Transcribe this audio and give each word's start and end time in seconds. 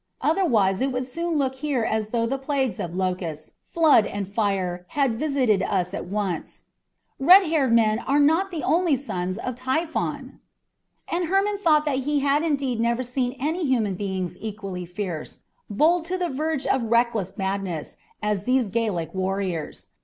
Otherwise 0.21 0.81
it 0.81 0.91
would 0.91 1.05
soon 1.07 1.37
look 1.37 1.53
here 1.57 1.83
as 1.83 2.07
though 2.09 2.25
the 2.25 2.39
plagues 2.39 2.79
of 2.79 2.95
locusts, 2.95 3.51
flood, 3.61 4.07
and 4.07 4.27
fire 4.33 4.83
had 4.97 5.19
visited 5.19 5.61
us 5.61 5.93
at 5.93 6.05
once. 6.05 6.65
Red 7.19 7.43
haired 7.43 7.71
men 7.71 7.99
are 7.99 8.17
not 8.19 8.49
the 8.49 8.63
only 8.63 8.95
sons 8.95 9.37
of 9.37 9.55
Typhon!" 9.55 10.39
And 11.07 11.25
Hermon 11.25 11.59
thought 11.59 11.85
that 11.85 11.99
he 11.99 12.21
had 12.21 12.41
indeed 12.43 12.79
never 12.79 13.03
seen 13.03 13.37
any 13.39 13.63
human 13.63 13.93
beings 13.93 14.35
equally 14.41 14.87
fierce, 14.87 15.41
bold 15.69 16.05
to 16.05 16.17
the 16.17 16.29
verge 16.29 16.65
of 16.65 16.85
reckless 16.89 17.37
madness, 17.37 17.97
as 18.23 18.45
these 18.45 18.69
Gallic 18.69 19.13
warriors. 19.13 19.85